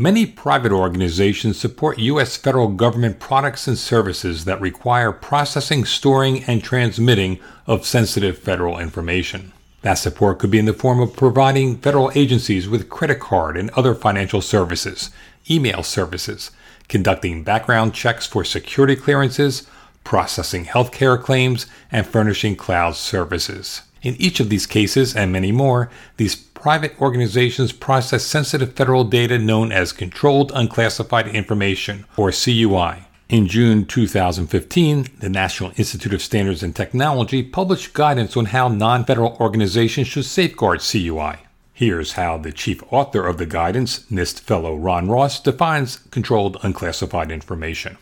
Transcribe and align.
Many 0.00 0.26
private 0.26 0.70
organizations 0.70 1.58
support 1.58 1.98
U.S. 1.98 2.36
federal 2.36 2.68
government 2.68 3.18
products 3.18 3.66
and 3.66 3.76
services 3.76 4.44
that 4.44 4.60
require 4.60 5.10
processing, 5.10 5.84
storing, 5.84 6.44
and 6.44 6.62
transmitting 6.62 7.40
of 7.66 7.84
sensitive 7.84 8.38
federal 8.38 8.78
information. 8.78 9.50
That 9.82 9.94
support 9.94 10.38
could 10.38 10.52
be 10.52 10.60
in 10.60 10.66
the 10.66 10.72
form 10.72 11.00
of 11.00 11.16
providing 11.16 11.78
federal 11.78 12.12
agencies 12.14 12.68
with 12.68 12.88
credit 12.88 13.18
card 13.18 13.56
and 13.56 13.70
other 13.70 13.92
financial 13.92 14.40
services, 14.40 15.10
email 15.50 15.82
services, 15.82 16.52
conducting 16.86 17.42
background 17.42 17.92
checks 17.92 18.24
for 18.24 18.44
security 18.44 18.94
clearances, 18.94 19.68
processing 20.04 20.64
healthcare 20.64 21.20
claims, 21.20 21.66
and 21.90 22.06
furnishing 22.06 22.54
cloud 22.54 22.94
services. 22.94 23.82
In 24.02 24.14
each 24.16 24.40
of 24.40 24.48
these 24.48 24.66
cases, 24.66 25.16
and 25.16 25.32
many 25.32 25.52
more, 25.52 25.90
these 26.16 26.36
private 26.36 27.00
organizations 27.00 27.72
process 27.72 28.24
sensitive 28.24 28.74
federal 28.74 29.04
data 29.04 29.38
known 29.38 29.72
as 29.72 29.92
Controlled 29.92 30.52
Unclassified 30.54 31.28
Information, 31.28 32.04
or 32.16 32.30
CUI. 32.30 33.04
In 33.28 33.46
June 33.46 33.84
2015, 33.84 35.06
the 35.18 35.28
National 35.28 35.72
Institute 35.76 36.14
of 36.14 36.22
Standards 36.22 36.62
and 36.62 36.74
Technology 36.74 37.42
published 37.42 37.92
guidance 37.92 38.36
on 38.36 38.46
how 38.46 38.68
non 38.68 39.04
federal 39.04 39.36
organizations 39.38 40.06
should 40.06 40.24
safeguard 40.24 40.80
CUI. 40.80 41.36
Here's 41.74 42.12
how 42.12 42.38
the 42.38 42.52
chief 42.52 42.82
author 42.90 43.26
of 43.26 43.38
the 43.38 43.46
guidance, 43.46 44.00
NIST 44.10 44.40
fellow 44.40 44.74
Ron 44.74 45.08
Ross, 45.08 45.40
defines 45.40 45.98
controlled 46.10 46.56
unclassified 46.62 47.30
information. 47.30 47.98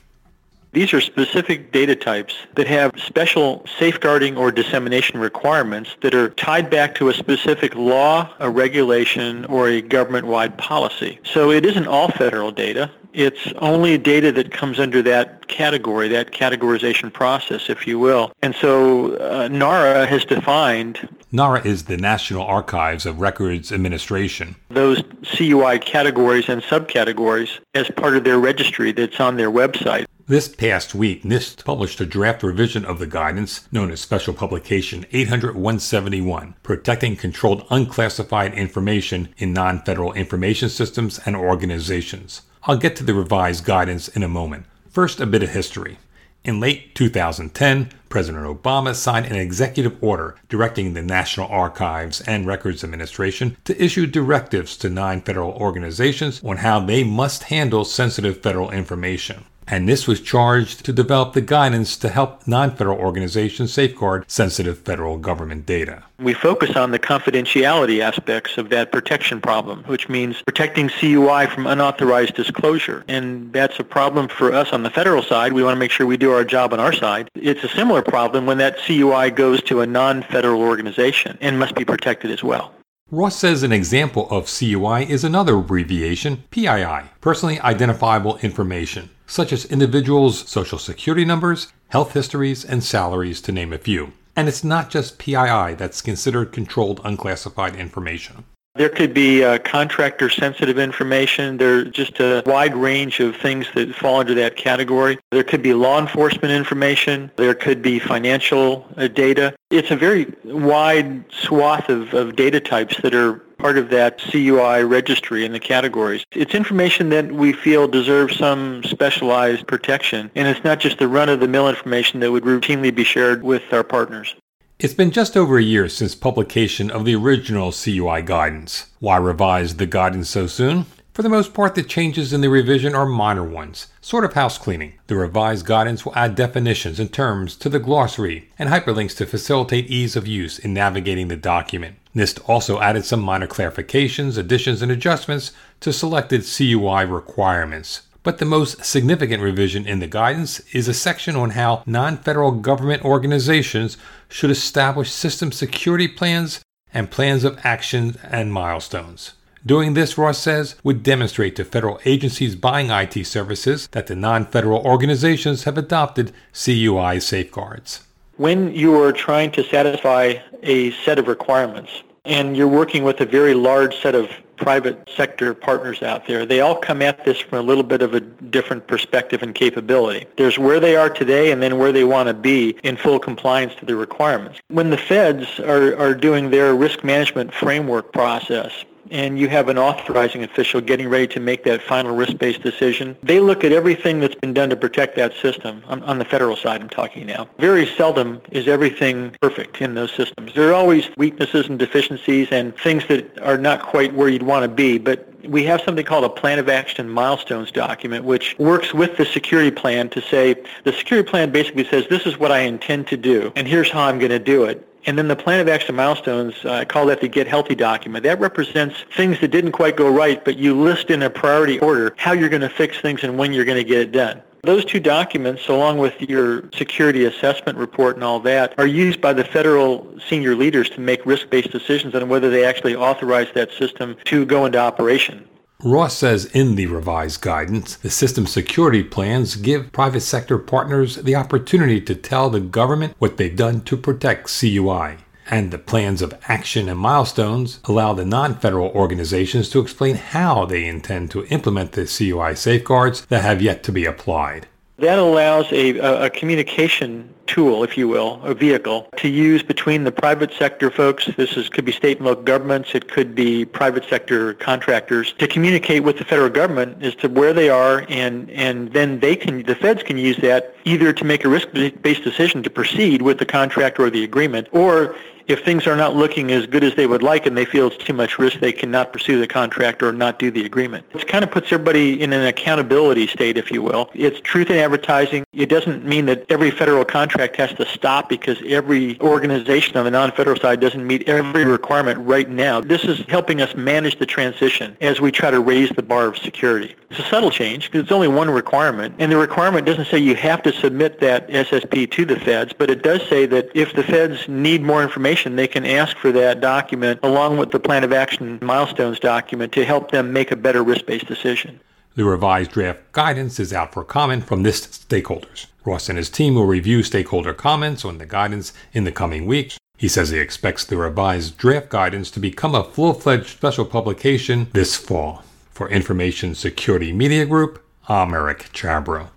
These 0.77 0.93
are 0.93 1.01
specific 1.01 1.73
data 1.73 1.97
types 1.97 2.35
that 2.55 2.67
have 2.67 2.91
special 2.99 3.65
safeguarding 3.79 4.37
or 4.37 4.53
dissemination 4.53 5.19
requirements 5.19 5.97
that 6.03 6.15
are 6.15 6.29
tied 6.29 6.69
back 6.69 6.95
to 6.97 7.09
a 7.09 7.15
specific 7.15 7.75
law, 7.75 8.29
a 8.41 8.51
regulation, 8.51 9.47
or 9.47 9.71
a 9.71 9.81
government-wide 9.81 10.59
policy. 10.59 11.19
So 11.25 11.51
it 11.51 11.65
isn't 11.65 11.87
all 11.87 12.09
federal 12.09 12.51
data. 12.51 12.91
It's 13.15 13.55
only 13.57 13.97
data 13.97 14.31
that 14.33 14.51
comes 14.51 14.79
under 14.79 15.01
that 15.01 15.49
category, 15.49 16.09
that 16.09 16.33
categorization 16.33 17.11
process, 17.11 17.71
if 17.71 17.87
you 17.87 17.99
will. 17.99 18.31
And 18.43 18.55
so 18.55 19.17
uh, 19.17 19.49
NARA 19.49 20.05
has 20.05 20.27
defined 20.27 21.09
NARA 21.33 21.67
is 21.67 21.85
the 21.85 21.97
National 21.97 22.43
Archives 22.43 23.05
of 23.05 23.21
Records 23.21 23.73
Administration. 23.73 24.57
Those 24.69 25.03
CUI 25.23 25.79
categories 25.79 26.49
and 26.49 26.63
subcategories 26.63 27.59
as 27.75 27.91
part 27.91 28.17
of 28.17 28.25
their 28.25 28.39
registry 28.39 28.93
that's 28.93 29.21
on 29.21 29.37
their 29.37 29.51
website. 29.51 30.07
This 30.29 30.49
past 30.49 30.93
week, 30.93 31.23
NIST 31.23 31.65
published 31.65 32.01
a 32.01 32.05
draft 32.05 32.43
revision 32.43 32.85
of 32.85 32.99
the 32.99 33.07
guidance 33.07 33.69
known 33.71 33.93
as 33.93 34.01
Special 34.01 34.35
Publication 34.35 35.07
800-171, 35.13 36.55
Protecting 36.65 37.15
Controlled 37.15 37.65
Unclassified 37.71 38.53
Information 38.53 39.29
in 39.39 39.53
Non-Federal 39.53 40.15
Information 40.15 40.69
Systems 40.69 41.21
and 41.27 41.37
Organizations. 41.37 42.43
I'll 42.65 42.77
get 42.77 42.97
to 42.97 43.05
the 43.05 43.15
revised 43.15 43.65
guidance 43.65 44.09
in 44.09 44.25
a 44.25 44.29
moment. 44.29 44.67
First, 44.91 45.21
a 45.21 45.27
bit 45.27 45.45
of 45.45 45.51
history. 45.51 45.97
In 46.43 46.59
late 46.59 46.97
2010, 46.97 47.91
President 48.09 48.47
Obama 48.47 48.97
signed 48.97 49.27
an 49.27 49.37
executive 49.37 49.97
order 50.03 50.35
directing 50.49 50.93
the 50.93 51.03
National 51.03 51.47
Archives 51.47 52.21
and 52.23 52.49
Records 52.49 52.83
Administration 52.83 53.57
to 53.63 53.81
issue 53.81 54.09
directives 54.09 54.77
to 54.79 54.91
nine 54.91 55.21
federal 55.21 55.53
organizations 55.53 56.43
on 56.43 56.57
how 56.57 56.81
they 56.81 57.05
must 57.05 57.45
handle 57.45 57.85
sensitive 57.85 58.43
federal 58.43 58.73
information 58.73 59.45
and 59.67 59.89
this 59.89 60.07
was 60.07 60.21
charged 60.21 60.85
to 60.85 60.93
develop 60.93 61.33
the 61.33 61.41
guidance 61.41 61.97
to 61.97 62.09
help 62.09 62.47
non-federal 62.47 62.99
organizations 62.99 63.73
safeguard 63.73 64.25
sensitive 64.31 64.79
federal 64.79 65.19
government 65.19 65.67
data. 65.67 66.05
We 66.19 66.35
focus 66.35 66.77
on 66.77 66.93
the 66.93 66.99
confidentiality 66.99 68.01
aspects 68.01 68.57
of 68.59 68.71
that 68.71 68.93
protection 68.93 69.41
problem, 69.41 69.85
which 69.85 70.09
means 70.09 70.43
protecting 70.43 70.89
CUI 70.89 71.47
from 71.47 71.67
unauthorized 71.67 72.35
disclosure. 72.35 73.05
And 73.09 73.53
that's 73.53 73.79
a 73.79 73.85
problem 73.85 74.29
for 74.29 74.53
us 74.53 74.73
on 74.73 74.83
the 74.83 74.91
federal 74.91 75.23
side. 75.23 75.53
We 75.53 75.63
want 75.63 75.75
to 75.75 75.79
make 75.79 75.91
sure 75.91 76.07
we 76.07 76.17
do 76.17 76.33
our 76.33 76.45
job 76.45 76.73
on 76.73 76.81
our 76.81 76.93
side. 76.93 77.29
It's 77.35 77.65
a 77.65 77.69
similar 77.69 78.03
problem 78.03 78.47
when 78.47 78.59
that 78.59 78.79
CUI 78.79 79.31
goes 79.31 79.63
to 79.65 79.81
a 79.81 79.87
non-federal 79.87 80.63
organization 80.63 81.37
and 81.41 81.59
must 81.59 81.75
be 81.75 81.85
protected 81.85 82.31
as 82.31 82.43
well. 82.43 82.73
Ross 83.13 83.37
says 83.37 83.63
an 83.63 83.71
example 83.71 84.29
of 84.31 84.49
CUI 84.49 85.09
is 85.09 85.23
another 85.23 85.59
abbreviation, 85.59 86.43
PII, 86.51 87.03
personally 87.21 87.61
identifiable 87.61 88.37
information, 88.39 89.11
such 89.27 89.53
as 89.53 89.65
individuals' 89.65 90.49
social 90.49 90.79
security 90.79 91.25
numbers, 91.25 91.73
health 91.89 92.13
histories, 92.13 92.65
and 92.65 92.83
salaries, 92.83 93.41
to 93.43 93.53
name 93.53 93.73
a 93.73 93.79
few. 93.79 94.13
And 94.35 94.49
it's 94.49 94.65
not 94.65 94.91
just 94.91 95.19
PII 95.19 95.75
that's 95.75 96.03
considered 96.03 96.53
controlled 96.53 97.01
unclassified 97.05 97.77
information. 97.77 98.45
There 98.77 98.89
could 98.89 99.15
be 99.15 99.43
uh, 99.43 99.59
contractor 99.59 100.29
sensitive 100.29 100.79
information. 100.79 101.57
There's 101.57 101.91
just 101.91 102.21
a 102.21 102.43
wide 102.47 102.75
range 102.75 103.21
of 103.21 103.37
things 103.37 103.67
that 103.75 103.95
fall 103.95 104.21
under 104.21 104.35
that 104.35 104.57
category. 104.57 105.19
There 105.31 105.45
could 105.45 105.63
be 105.63 105.73
law 105.73 105.99
enforcement 105.99 106.53
information. 106.53 107.31
There 107.37 107.55
could 107.55 107.81
be 107.83 107.99
financial 107.99 108.87
uh, 108.97 109.09
data. 109.09 109.55
It's 109.71 109.91
a 109.91 109.97
very 109.97 110.33
wide 110.45 111.25
swath 111.33 111.89
of, 111.89 112.13
of 112.15 112.37
data 112.37 112.61
types 112.61 113.01
that 113.03 113.15
are 113.15 113.39
part 113.59 113.79
of 113.79 113.89
that 113.91 114.19
CUI 114.19 114.85
registry 114.85 115.45
in 115.45 115.53
the 115.53 115.61
categories. 115.61 116.25
It's 116.33 116.55
information 116.55 117.09
that 117.11 117.33
we 117.33 117.53
feel 117.53 117.89
deserves 117.89 118.37
some 118.37 118.83
specialized 118.85 119.67
protection, 119.67 120.31
and 120.35 120.47
it's 120.47 120.63
not 120.63 120.79
just 120.81 120.99
the 120.99 121.09
run-of-the-mill 121.09 121.69
information 121.69 122.21
that 122.21 122.31
would 122.31 122.45
routinely 122.45 122.95
be 122.95 123.05
shared 123.05 123.43
with 123.43 123.63
our 123.73 123.83
partners. 123.83 124.35
It's 124.79 124.93
been 124.93 125.11
just 125.11 125.39
over 125.39 125.57
a 125.57 125.63
year 125.63 125.89
since 125.89 126.15
publication 126.15 126.91
of 126.91 127.07
the 127.07 127.15
original 127.15 127.73
CUI 127.73 128.21
guidance. 128.21 128.91
Why 129.01 129.17
revise 129.17 129.77
the 129.77 129.87
guidance 129.87 130.29
so 130.29 130.47
soon? 130.47 130.85
For 131.15 131.23
the 131.23 131.31
most 131.31 131.55
part, 131.55 131.75
the 131.75 131.83
changes 131.83 132.35
in 132.35 132.43
the 132.43 132.51
revision 132.51 132.95
are 132.95 133.07
minor 133.07 133.43
ones, 133.43 133.87
sort 134.03 134.23
of 134.23 134.35
house 134.35 134.59
cleaning. 134.59 134.93
The 135.07 135.17
revised 135.17 135.65
guidance 135.65 136.05
will 136.05 136.15
add 136.15 136.35
definitions 136.35 137.01
and 137.01 137.11
terms 137.11 137.57
to 137.57 137.71
the 137.71 137.79
glossary 137.79 138.51
and 138.59 138.69
hyperlinks 138.69 139.17
to 139.17 139.25
facilitate 139.25 139.89
ease 139.89 140.15
of 140.15 140.27
use 140.27 140.59
in 140.59 140.75
navigating 140.75 141.29
the 141.29 141.37
document. 141.37 141.97
NIST 142.15 142.47
also 142.47 142.79
added 142.79 143.07
some 143.07 143.21
minor 143.21 143.47
clarifications, 143.47 144.37
additions, 144.37 144.83
and 144.83 144.93
adjustments 144.93 145.53
to 145.81 145.91
selected 145.91 146.45
CUI 146.45 147.07
requirements. 147.07 148.03
But 148.27 148.39
the 148.39 148.45
most 148.45 148.85
significant 148.85 149.41
revision 149.41 149.87
in 149.87 150.01
the 150.01 150.09
guidance 150.09 150.59
is 150.75 150.89
a 150.89 150.95
section 150.95 151.37
on 151.37 151.51
how 151.51 151.85
non 151.87 152.17
federal 152.17 152.51
government 152.51 153.05
organizations 153.05 153.97
should 154.29 154.51
establish 154.51 155.13
system 155.13 155.53
security 155.53 156.09
plans 156.09 156.61
and 156.93 157.09
plans 157.09 157.45
of 157.45 157.57
action 157.63 158.17
and 158.25 158.53
milestones. 158.53 159.35
Doing 159.65 159.95
this, 159.95 160.19
Ross 160.19 160.39
says, 160.39 160.75
would 160.83 161.05
demonstrate 161.05 161.55
to 161.55 161.65
federal 161.65 162.01
agencies 162.05 162.57
buying 162.57 162.91
IT 162.91 163.25
services 163.29 163.87
that 163.93 164.09
the 164.09 164.17
non 164.17 164.45
federal 164.45 164.85
organizations 164.85 165.63
have 165.63 165.79
adopted 165.79 166.33
CUI 166.53 167.21
safeguards. 167.21 168.09
When 168.39 168.75
you 168.75 169.01
are 169.01 169.13
trying 169.13 169.53
to 169.53 169.63
satisfy 169.63 170.35
a 170.65 170.91
set 171.05 171.21
of 171.21 171.29
requirements, 171.29 172.03
and 172.25 172.57
you're 172.57 172.67
working 172.67 173.05
with 173.05 173.21
a 173.21 173.25
very 173.25 173.55
large 173.55 173.95
set 174.03 174.17
of 174.17 174.29
private 174.57 175.09
sector 175.15 175.55
partners 175.55 176.03
out 176.03 176.27
there. 176.27 176.47
They 176.47 176.61
all 176.61 176.77
come 176.77 177.03
at 177.03 177.25
this 177.25 177.41
from 177.41 177.59
a 177.59 177.63
little 177.63 177.85
bit 177.85 178.03
of 178.03 178.15
a 178.15 178.21
different 178.21 178.87
perspective 178.87 179.43
and 179.43 179.55
capability. 179.55 180.27
There's 180.37 180.59
where 180.59 180.81
they 180.81 180.97
are 180.97 181.11
today 181.11 181.53
and 181.53 181.63
then 181.63 181.79
where 181.79 181.93
they 181.93 182.05
want 182.05 182.29
to 182.29 182.35
be 182.35 182.71
in 182.83 182.97
full 182.97 183.19
compliance 183.19 183.75
to 183.77 183.87
the 183.87 183.97
requirements. 183.97 184.61
When 184.69 184.91
the 184.91 184.99
feds 184.99 185.61
are, 185.61 185.97
are 185.99 186.15
doing 186.15 186.51
their 186.51 186.75
risk 186.75 187.05
management 187.05 187.53
framework 187.53 188.13
process, 188.13 188.85
and 189.11 189.39
you 189.39 189.49
have 189.49 189.69
an 189.69 189.79
authorizing 189.79 190.43
official 190.43 190.81
getting 190.81 191.09
ready 191.09 191.27
to 191.29 191.41
make 191.41 191.65
that 191.65 191.83
final 191.83 192.15
risk-based 192.15 192.63
decision, 192.63 193.17
they 193.23 193.41
look 193.41 193.65
at 193.65 193.73
everything 193.73 194.21
that's 194.21 194.35
been 194.35 194.55
done 194.55 194.71
to 194.71 194.77
protect 194.77 195.17
that 195.17 195.33
system. 195.35 195.83
On, 195.87 196.03
on, 196.05 196.19
the 196.19 196.25
federal 196.25 196.57
side, 196.57 196.81
I'm 196.81 196.89
talking 196.89 197.27
now. 197.27 197.49
Very 197.59 197.87
seldom 197.87 198.41
is 198.51 198.69
everything 198.69 199.35
perfect 199.41 199.81
in 199.81 199.95
those 199.95 200.13
systems. 200.13 200.55
There 200.55 200.71
are 200.71 200.75
always 200.75 201.09
weaknesses 201.17 201.69
and 201.69 201.79
deficiencies 201.79 202.49
and 202.51 202.77
things 202.79 203.07
that 203.09 203.39
are 203.41 203.59
not 203.59 203.83
quite 203.83 204.15
where 204.15 204.29
you'd 204.29 204.43
want 204.43 204.65
to 204.65 204.69
be, 204.69 204.99
but 204.99 205.29
we 205.49 205.65
have 205.65 205.81
something 205.83 206.05
called 206.05 206.25
a 206.25 206.29
plan 206.29 206.59
of 206.59 206.69
action 206.69 207.09
milestones 207.09 207.71
document, 207.71 208.25
which 208.25 208.57
works 208.59 208.93
with 208.93 209.17
the 209.17 209.25
security 209.25 209.71
plan 209.71 210.09
to 210.11 210.21
say, 210.21 210.55
the 210.85 210.93
security 210.93 211.29
plan 211.29 211.51
basically 211.51 211.85
says, 211.85 212.07
this 212.09 212.27
is 212.27 212.39
what 212.39 212.53
I 212.53 212.61
intend 212.61 213.07
to 213.09 213.17
do, 213.17 213.53
and 213.57 213.67
here's 213.67 213.91
how 213.91 214.05
I'm 214.05 214.19
going 214.19 214.31
to 214.31 214.39
do 214.39 214.65
it. 214.65 214.86
And 215.07 215.17
then 215.17 215.29
the 215.29 215.37
plan 215.37 215.61
of 215.61 215.69
action 215.69 215.95
milestones, 215.95 216.55
uh, 216.65 216.73
I 216.73 216.85
call 216.85 217.07
that 217.07 217.21
the 217.21 217.29
Get 217.29 217.47
Healthy 217.47 217.77
document. 217.77 218.25
That 218.25 218.41
represents 218.41 219.05
things 219.17 219.41
that 219.41 219.49
didn't 219.49 219.73
quite 219.73 219.97
go 219.97 220.11
right, 220.11 220.45
but 220.45 220.59
you 220.59 220.79
list 220.79 221.11
in 221.11 221.23
a 221.23 221.31
priority 221.31 221.79
order 221.79 222.13
how 222.17 222.33
you're 222.33 222.49
going 222.49 222.63
to 222.63 222.69
fix 222.69 223.01
things 223.01 223.23
and 223.23 223.39
when 223.39 223.53
you're 223.53 223.65
going 223.65 223.79
to 223.79 223.85
get 223.85 224.01
it 224.01 224.11
done. 224.11 224.43
Those 224.63 224.85
two 224.85 224.99
documents, 224.99 225.69
along 225.69 225.99
with 225.99 226.21
your 226.21 226.69
security 226.75 227.25
assessment 227.25 227.79
report 227.79 228.17
and 228.17 228.25
all 228.25 228.41
that, 228.41 228.75
are 228.79 228.87
used 228.87 229.21
by 229.21 229.33
the 229.33 229.45
federal 229.45 230.13
senior 230.29 230.57
leaders 230.57 230.91
to 230.91 231.01
make 231.01 231.25
risk-based 231.25 231.71
decisions 231.71 232.17
on 232.17 232.29
whether 232.29 232.51
they 232.51 232.65
actually 232.65 232.97
authorize 232.97 233.47
that 233.55 233.71
system 233.71 234.17
to 234.25 234.45
go 234.45 234.67
into 234.67 234.79
operation. 234.79 235.49
Ross 235.83 236.17
says 236.17 236.47
in 236.47 236.75
the 236.75 236.87
revised 236.87 237.43
guidance, 237.43 237.97
the 237.97 238.09
system 238.09 238.47
security 238.47 239.03
plans 239.03 239.57
give 239.57 239.93
private 239.93 240.23
sector 240.23 240.57
partners 240.57 241.17
the 241.17 241.37
opportunity 241.37 242.01
to 242.01 242.15
tell 242.15 242.49
the 242.49 242.61
government 242.61 243.15
what 243.19 243.37
they've 243.37 243.55
done 243.55 243.83
to 243.83 243.97
protect 243.97 244.49
CUI. 244.59 245.19
And 245.49 245.71
the 245.71 245.79
plans 245.79 246.23
of 246.23 246.35
action 246.49 246.89
and 246.89 246.99
milestones 246.99 247.79
allow 247.85 248.15
the 248.15 248.25
non 248.25 248.55
federal 248.55 248.89
organizations 248.89 249.69
to 249.71 249.81
explain 249.81 250.17
how 250.17 250.65
they 250.65 250.87
intend 250.87 251.31
to 251.33 251.45
implement 251.47 251.93
the 251.93 252.07
CUI 252.07 252.57
safeguards 252.57 253.27
that 253.27 253.43
have 253.43 253.61
yet 253.61 253.83
to 253.85 253.93
be 253.93 254.07
applied. 254.07 254.67
That 254.97 255.19
allows 255.19 255.71
a, 255.73 255.99
a, 255.99 256.31
communication 256.31 257.33
tool, 257.47 257.85
if 257.85 257.97
you 257.97 258.09
will, 258.09 258.41
a 258.43 258.55
vehicle 258.55 259.09
to 259.17 259.29
use 259.29 259.63
between 259.63 260.05
the 260.05 260.13
private 260.13 260.53
sector 260.53 260.91
folks. 260.91 261.27
This 261.37 261.57
is, 261.57 261.69
could 261.69 261.85
be 261.85 261.93
state 261.93 262.19
and 262.19 262.27
local 262.27 262.43
governments. 262.43 262.95
It 262.95 263.09
could 263.09 263.35
be 263.35 263.65
private 263.65 264.05
sector 264.05 264.55
contractors 264.55 265.33
to 265.35 265.47
communicate 265.47 266.03
with 266.05 266.19
the 266.19 266.25
federal 266.25 266.51
government 266.51 267.03
as 267.03 267.15
to 267.17 267.29
where 267.29 267.53
they 267.53 267.69
are, 267.69 268.05
and 268.09 268.51
and 268.51 268.93
then 268.93 269.21
they 269.21 269.37
can, 269.37 269.63
the 269.63 269.75
feds 269.75 270.03
can 270.03 270.19
use 270.19 270.37
that 270.39 270.75
either 270.85 271.13
to 271.13 271.25
make 271.25 271.45
a 271.45 271.49
risk-based 271.49 272.23
decision 272.23 272.63
to 272.63 272.71
proceed 272.71 273.23
with 273.23 273.39
the 273.39 273.47
contract 273.47 273.99
or 273.99 274.11
the 274.11 274.25
agreement, 274.25 274.69
or 274.73 275.15
if 275.49 275.65
things 275.65 275.87
are 275.87 275.97
not 275.97 276.17
looking 276.17 276.51
as 276.51 276.67
good 276.67 276.83
as 276.83 276.95
they 276.95 277.07
would 277.07 277.23
like 277.23 277.47
and 277.47 277.57
they 277.57 277.65
feel 277.65 277.87
it's 277.87 277.97
too 277.97 278.13
much 278.13 278.39
risk, 278.39 278.61
they 278.61 278.73
cannot 278.73 279.13
pursue 279.13 279.39
the 279.39 279.47
contract 279.47 280.03
or 280.03 280.13
not 280.13 280.39
do 280.39 280.51
the 280.51 280.65
agreement. 280.65 281.07
It 281.15 281.29
kind 281.29 281.45
of 281.45 281.51
puts 281.51 281.73
everybody 281.73 282.21
in 282.21 282.33
an 282.33 282.47
accountability 282.47 283.27
state, 283.29 283.57
if 283.57 283.71
you 283.71 283.83
will. 283.83 284.11
It's 284.15 284.41
truth 284.41 284.71
in 284.71 284.77
advertising. 284.77 285.45
It 285.53 285.69
doesn't 285.69 286.05
mean 286.05 286.27
that 286.27 286.45
every 286.51 286.71
federal 286.71 287.05
contract 287.05 287.57
has 287.57 287.73
to 287.75 287.87
stop 287.87 288.29
because 288.29 288.59
every 288.67 289.21
organization 289.21 289.97
on 289.97 290.05
the 290.05 290.11
non-federal 290.11 290.59
side 290.59 290.81
doesn't 290.81 291.07
meet 291.07 291.29
every 291.29 291.65
requirement 291.65 292.19
right 292.21 292.49
now. 292.49 292.81
This 292.81 293.05
is 293.05 293.21
helping 293.29 293.61
us 293.61 293.75
manage 293.77 294.19
the 294.19 294.27
transition 294.27 294.97
as 295.01 295.21
we 295.21 295.31
try 295.31 295.51
to 295.51 295.61
raise 295.61 295.91
the 295.91 296.03
bar 296.03 296.27
of 296.27 296.39
security. 296.39 296.95
It's 297.11 297.21
a 297.21 297.23
subtle 297.23 297.53
change 297.53 297.91
because 297.91 298.03
it's 298.03 298.13
only 298.13 298.27
one 298.27 298.51
requirement, 298.51 299.15
and 299.19 299.31
the 299.31 299.37
requirement 299.37 299.87
doesn't 299.87 300.07
say 300.07 300.19
you 300.19 300.35
have 300.35 300.63
to 300.65 300.73
submit 300.73 301.21
that 301.21 301.49
SSP 301.49 302.11
to 302.11 302.25
the 302.25 302.39
feds, 302.41 302.73
but 302.73 302.91
it 302.91 303.05
does 303.05 303.23
say 303.29 303.47
that 303.47 303.71
if 303.75 303.93
the 303.93 304.03
feds 304.03 304.49
need 304.49 304.83
more 304.83 305.03
information, 305.05 305.36
information, 305.37 305.57
they 305.57 305.69
can 305.69 305.85
ask 305.85 306.17
for 306.17 306.33
that 306.33 306.61
document 306.61 307.21
along 307.23 307.59
with 307.59 307.71
the 307.71 307.81
plan 307.81 308.05
of 308.05 308.13
action 308.13 308.59
milestones 308.63 309.19
document 309.19 309.73
to 309.73 309.85
help 309.85 310.11
them 310.11 310.33
make 310.33 310.51
a 310.51 310.57
better 310.57 310.83
risk-based 310.83 311.27
decision. 311.27 311.81
The 312.15 312.25
revised 312.25 312.71
draft 312.71 313.13
guidance 313.13 313.61
is 313.61 313.73
out 313.73 313.93
for 313.93 314.03
comment 314.03 314.47
from 314.47 314.65
NIST 314.65 315.07
stakeholders. 315.07 315.67
Ross 315.85 316.09
and 316.09 316.17
his 316.17 316.31
team 316.31 316.55
will 316.55 316.67
review 316.67 317.03
stakeholder 317.03 317.53
comments 317.53 318.05
on 318.05 318.19
the 318.19 318.27
guidance 318.27 318.73
in 318.93 319.05
the 319.05 319.13
coming 319.13 319.47
weeks. 319.47 319.79
He 319.99 320.09
says 320.09 320.31
he 320.31 320.39
expects 320.39 320.85
the 320.85 320.97
revised 320.97 321.59
draft 321.59 321.91
guidance 321.91 322.31
to 322.33 322.41
become 322.41 322.75
a 322.75 322.85
full-fledged 322.85 323.49
special 323.49 323.85
publication 323.85 324.69
this 324.73 324.97
fall. 324.97 325.43
For 325.71 325.91
Information 325.91 326.55
Security 326.55 327.13
Media 327.13 327.45
Group, 327.45 327.85
I'm 328.09 328.33
Eric 328.33 328.71
Chabrow. 328.73 329.29